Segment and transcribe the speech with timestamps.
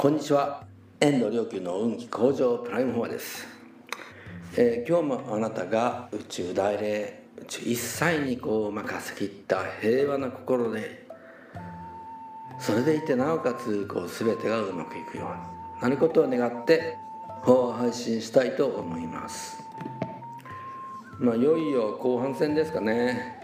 [0.00, 0.64] こんにちは。
[0.98, 3.46] 遠藤良久の運気向上プライムフォアです、
[4.56, 11.06] えー、今日もあなたが宇宙大霊宇宙一切にこう任せきった平和な心で
[12.58, 16.96] それでいてなおかつこう全てがうまくいくようになることを願って
[17.42, 19.62] 法を配信したいと思います。
[21.18, 23.38] まあいよいよ後半戦ですかね。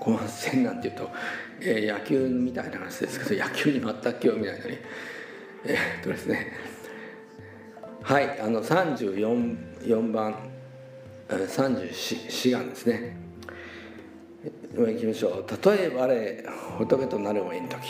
[0.00, 1.08] 後半戦なんていうと、
[1.62, 4.76] えー、野球みたいな話ですけど野球に全く興味ないのに。
[5.66, 6.52] えー、っとですね。
[8.02, 10.36] はいあの34番
[11.28, 13.16] 34眼ですね。
[14.92, 15.46] いきましょう。
[15.70, 17.80] 例えば我仏となるもいん時。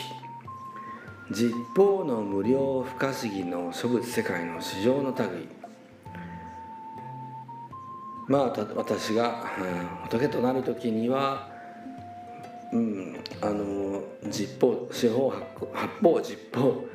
[1.31, 5.49] 実法の無料不可思議の諸物世界の市場の類。
[8.27, 11.49] まあ私が、うん、仏となる時には
[12.71, 16.85] うんあの実法四方八方実法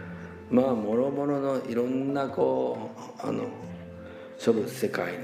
[0.50, 2.90] まあもろもろのいろんなこ
[3.22, 3.44] うあの
[4.38, 5.14] 諸物世界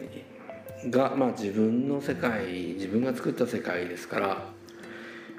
[0.90, 4.48] が、まあ、自分の世界自分が作った世界ですから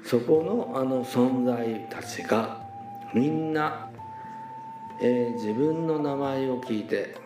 [0.04, 2.66] そこのあの存在たちが
[3.14, 3.90] みんな、
[5.00, 7.16] えー、自分の名前を聞いて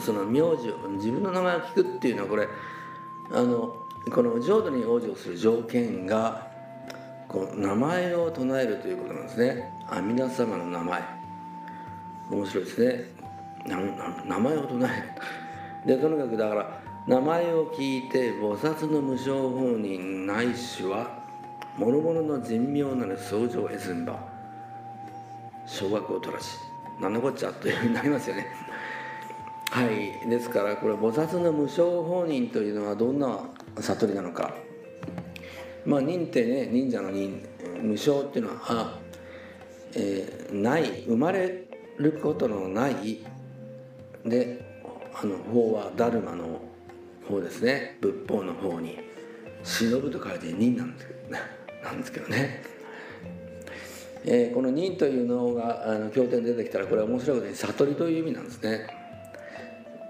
[0.00, 2.48] その名字を自分の名前を聞くっていうのはこれ
[3.32, 3.76] あの
[4.12, 6.53] この浄土に往生する条件が
[7.34, 9.68] こう名前を唱えるということなんですね。
[9.88, 11.02] 阿弥陀様の名前。
[12.30, 13.04] 面白いですね。
[13.66, 15.02] 名前を唱え
[15.84, 15.96] る。
[15.96, 21.24] でとにかくだから名前を聞いて菩薩の無償法人ないしは
[21.76, 24.16] 諸々の人妙なる相乗へずんば
[25.66, 26.56] 小学校取らし
[27.00, 28.46] 何のこっちゃというふうになりますよね。
[29.70, 30.30] はい。
[30.30, 33.40] ですからこれ菩薩の無償法人というのはどんな
[33.80, 34.54] 悟りなのか。
[35.84, 37.42] まあ忍ってね忍者の忍
[37.82, 38.98] 無償っていうのは、
[39.94, 41.64] えー、ない生まれ
[41.98, 43.24] ることのない
[44.24, 44.64] で
[45.14, 46.60] あの法はダルマの
[47.28, 47.98] 方ですね。
[48.00, 48.98] 仏法の方に
[49.62, 51.40] 忍ぶと書いて忍なんですけどね。
[51.82, 52.62] なんですけどね、
[54.24, 58.86] えー、この忍というのがあの経典出てきたらこれは面白いことに悟りという意味なんですね、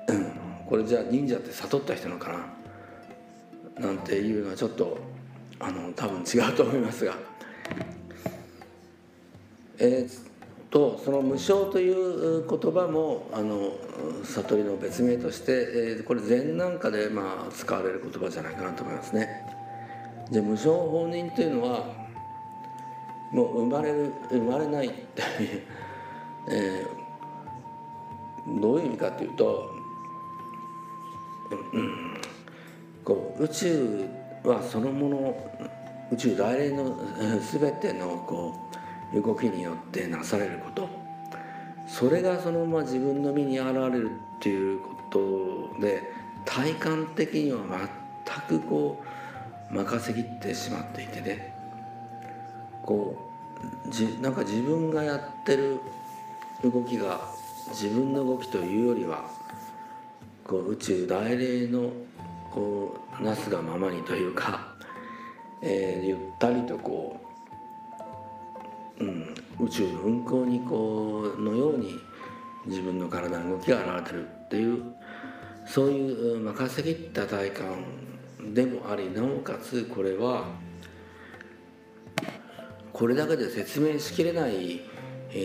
[0.09, 0.33] うん、
[0.67, 2.47] これじゃあ忍者って悟った人なのか
[3.81, 3.87] な？
[3.89, 4.99] なんていうのはちょっと
[5.67, 7.15] あの多分違うと思いますが
[9.79, 13.73] えー、とその無償という言葉もあの
[14.25, 19.45] 悟りの別名として、えー、これ禅なんかでまあ使われる言葉じゃないかなと思いますね。
[20.31, 21.85] で無償放任というのは
[23.33, 25.63] もう生まれる生まれないっていう、
[26.51, 29.71] えー、どういう意味かというと、
[31.73, 32.21] うん、
[33.05, 35.51] こう宇宙ってはそのもの
[36.13, 36.97] 宇宙大霊の
[37.41, 38.55] 全てのこ
[39.13, 40.89] う動きによってなされること
[41.87, 46.03] それがそのまま自分の身に現れるっていうことで
[46.45, 47.59] 体感的には
[48.49, 49.03] 全くこ
[49.71, 51.55] う任せきってしまっていてね。
[52.83, 53.17] こ
[53.87, 55.81] うじなんか自分がやってる
[56.63, 57.21] 動きが
[57.71, 59.25] 自分の動きというよりは
[60.45, 61.91] こう宇宙大霊の
[62.55, 64.75] こうなすがままにというか、
[65.61, 67.21] えー、ゆったりとこ
[69.01, 71.99] う、うん、宇宙の運行にこうのように
[72.67, 74.83] 自分の体の動きが現れてるっていう
[75.67, 80.45] そういう任せきった体感でもありなおかつこれは
[82.93, 84.81] これだけで説明しきれない、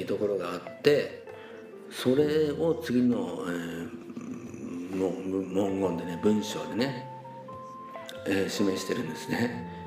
[0.05, 1.25] ところがあって
[1.89, 3.17] それを次の、
[3.47, 3.98] えー、
[5.07, 7.07] 文言でね文章でね、
[8.27, 9.79] えー、示してるんですね。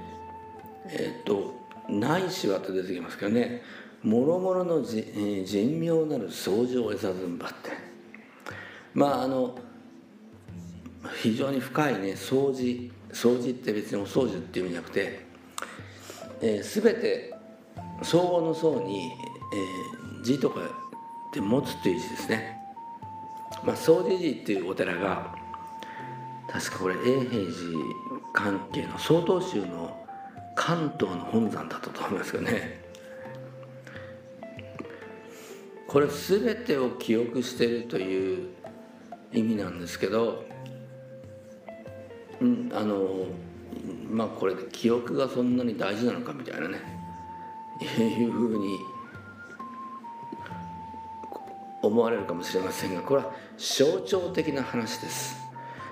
[0.87, 1.55] えっ、と
[1.89, 3.63] 「ないしは」と出てきますけどね
[4.03, 7.71] 「もろもろのじ、えー、人妙なる相乗をさずんば」って
[8.95, 9.57] まああの
[11.21, 15.27] 非常に深いね掃除掃除って別にお掃除っていう意味じゃなくて、
[16.41, 17.35] えー、全て
[18.03, 19.13] 相互の層に、
[19.55, 22.62] えー、字とかって持つという字ですね
[23.65, 25.35] まあ、総持寺っていうお寺が
[26.49, 27.51] 確かこれ永平寺
[28.33, 30.05] 関係の曹洞宗の
[30.55, 32.83] 関東の本山だったと思いますけどね。
[35.87, 38.49] これ全てを記憶してるという
[39.33, 40.45] 意味なんですけど、
[42.41, 43.27] うん、あの
[44.11, 46.79] まあこれ記憶がそんなに大事なのかみたいなね
[47.99, 48.79] いうふうに
[51.93, 55.37] 思われるかもしれませんがこれは象徴的な話です。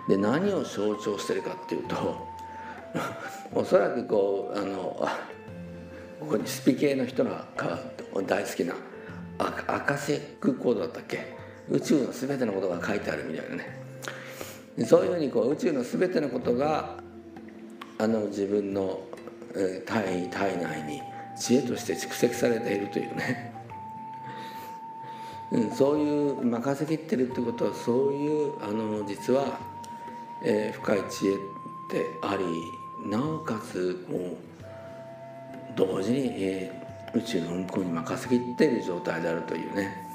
[0.08, 2.26] で何を象徴してるかっていうと
[3.54, 5.06] おそらくこうあの
[6.18, 7.44] ここにスピ系の人が
[8.26, 8.74] 大好きな
[9.38, 11.36] アカセックコードだったっけ？
[11.70, 14.84] 宇宙の全てのことが書いてあるみたいなね。
[14.86, 16.98] そういうふうにこう宇宙の全てのことが
[17.98, 19.02] あの自分の
[19.84, 21.02] 体体内に
[21.38, 23.52] 知恵として蓄積されているというね、
[25.52, 29.58] うん、そういう任せきってるってことはそういうあの実は、
[30.42, 31.36] えー、深い知恵っ
[31.90, 34.36] てありなおかつもう
[35.74, 40.06] 同時に、えー、宇宙の運行に任せきっている状態であるというね。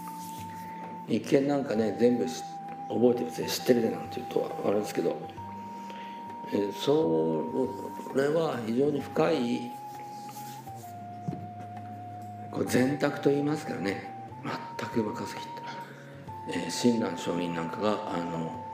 [1.08, 5.16] 一見なんかね全部覚えてるぜ知ってるでなんていうとあれですけど、
[6.52, 7.70] えー、そ
[8.16, 9.72] れは非常に深い
[12.52, 14.15] こう全託と言いますからね。
[14.95, 15.44] 全く任せきっ
[16.47, 18.65] た、えー、親鸞上人なんかがあの、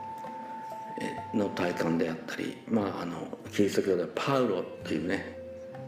[1.00, 5.38] えー、の体感であったりまああのキリスト教ではパウロというね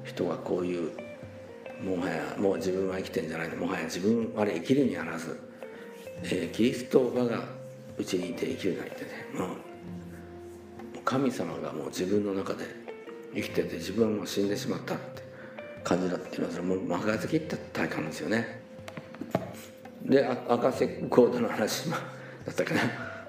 [0.05, 0.91] 人がこういう
[1.83, 5.39] もはやもう自分は生きてんじゃないのもはや自分あれ生きるにあらず、
[6.25, 7.45] えー、キリスト我が
[7.97, 9.49] うちにいて生きるなりってねもう
[11.05, 12.65] 神様がもう自分の中で
[13.35, 15.23] 生きてて自分はもう死んでしまったって
[15.85, 18.64] 感じだっていうのはそれもう任せきった体感ですよね。
[20.05, 21.97] で赤瀬コードの話だ
[22.51, 22.81] ったかな。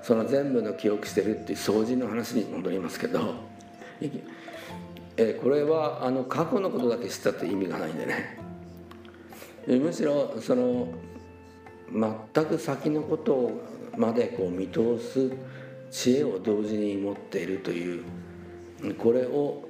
[0.04, 3.34] その全部の記憶してるっていう掃除の話に戻りますけど
[5.18, 8.38] えこれはあの過去のことだけ知ったって意味がないんでね。
[9.68, 10.90] むしろその
[11.92, 13.52] 全く先のこと
[13.98, 15.32] までこう見通す
[15.90, 18.04] 知恵を同時に持っているという
[19.00, 19.64] これを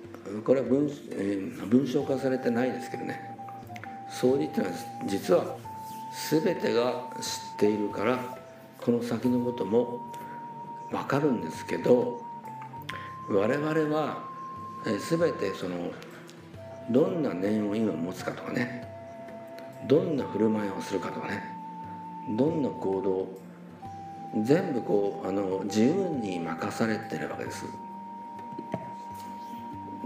[0.44, 3.38] これは文,、えー、文章化されてないですけどね。
[4.10, 5.57] 掃除っていうのは実は
[6.31, 8.38] 全てが知っているから
[8.81, 10.00] この先のことも
[10.91, 12.21] 分かるんですけど
[13.29, 14.23] 我々は
[14.85, 15.91] 全てその
[16.89, 18.88] どんな念を今持つかとかね
[19.88, 21.44] どんな振る舞いをするかとかね
[22.38, 23.45] どんな行動
[24.44, 27.65] 全部こうあの自由に任されてるわけです。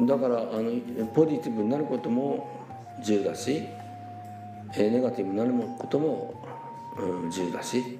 [0.02, 2.48] だからあのポジティブになることも
[3.00, 3.68] 自由だし
[4.78, 6.34] ネガティブになることも、
[6.98, 8.00] うん、自由だし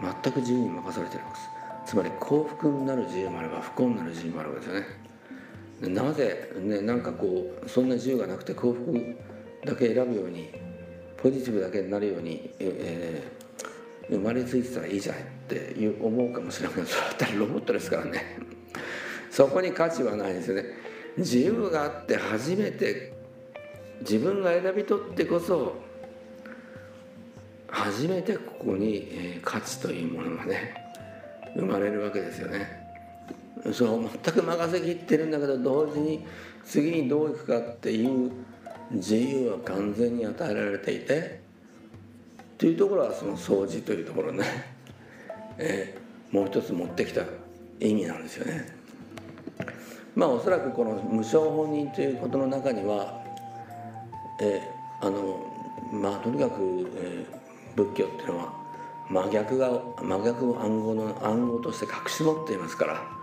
[0.00, 1.92] 全く自由に任されてるわけです。
[1.92, 5.94] つまり幸福になる自由もあれば不幸になる自由もあるわけですよね。
[5.94, 9.16] なぜねなんかこうそんな自由がなくて幸福
[9.64, 10.50] だけ選ぶように
[11.16, 16.76] ポジティブだけになるように、えー、生まれついてたらいいじゃないって思うかもしれない。
[16.76, 18.38] けどそれだったらロボットですからね。
[19.30, 20.64] そこに価値はないですよね。
[21.16, 23.12] 自由があって初めて
[24.00, 25.76] 自分が選び取ってこそ
[27.72, 30.74] 初めてここに、え価値というものがね
[31.56, 32.82] 生まれるわけですよね
[33.72, 36.24] そう全く任せきってるんだけど同時に
[36.64, 38.30] 次にどういくかっていう
[38.90, 41.40] 自由は完全に与えられていて
[42.58, 44.44] というところはその掃除というところね、
[45.58, 47.22] えー、もう一つ持ってきた
[47.80, 48.66] 意味なんですよね。
[50.14, 53.20] まあおそらくこの無償本人ということの中には、
[54.40, 55.44] えー、あの
[55.90, 57.41] まあとにかく、えー、
[57.76, 58.52] 仏教っていうのは
[59.08, 63.22] 真逆が真逆を暗号の暗号として隠し持っていますから。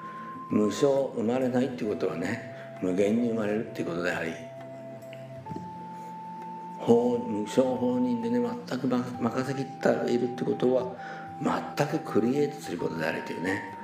[0.50, 4.34] 無償生まれないっていうことはね無限に生まれるっていうことであり
[6.80, 10.94] 法無償放任でね全く任せきっているってことは
[11.41, 13.75] 全くクリエイトすることであるというね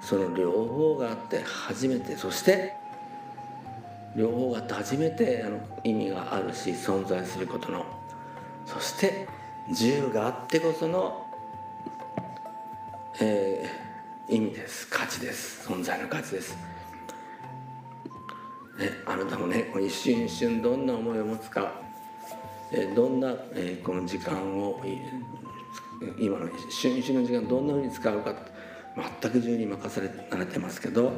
[0.00, 2.74] その両方があって初めてそして
[4.14, 7.84] 両方があって初めてあの意味があるし存在することの
[8.64, 9.26] そして
[9.68, 11.26] 自由があってこその、
[13.20, 13.86] えー
[14.28, 14.88] 意味です。
[14.88, 15.68] 価値です。
[15.68, 16.56] 存在の価値です、
[18.76, 21.80] ね、あなたもね一瞬一瞬どんな思いを持つか。
[22.72, 24.82] えどんな、えこの時間を
[26.18, 28.34] 今の一瞬一瞬の時間どんなふうに使うか。
[29.20, 31.12] 全く自由に任されられてますけど、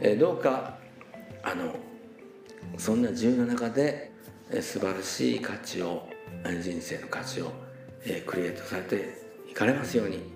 [0.00, 0.78] えどうか
[1.42, 1.74] あの
[2.78, 4.10] そんな自由な中で、
[4.50, 6.08] え素晴らしい価値を
[6.62, 7.52] 人生の価値を、
[8.26, 9.18] クリエイトされて
[9.50, 10.35] いかれますように。